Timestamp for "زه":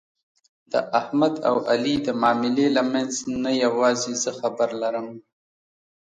4.23-4.31